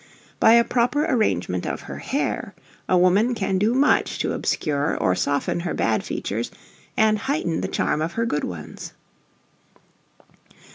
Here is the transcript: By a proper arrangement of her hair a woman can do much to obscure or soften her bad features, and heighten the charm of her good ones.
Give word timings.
By 0.39 0.53
a 0.53 0.63
proper 0.63 1.05
arrangement 1.05 1.67
of 1.67 1.81
her 1.81 1.97
hair 1.99 2.55
a 2.89 2.97
woman 2.97 3.35
can 3.35 3.59
do 3.59 3.75
much 3.75 4.17
to 4.17 4.33
obscure 4.33 4.97
or 4.97 5.13
soften 5.13 5.59
her 5.59 5.75
bad 5.75 6.03
features, 6.03 6.49
and 6.97 7.19
heighten 7.19 7.61
the 7.61 7.67
charm 7.67 8.01
of 8.01 8.13
her 8.13 8.25
good 8.25 8.43
ones. 8.43 8.93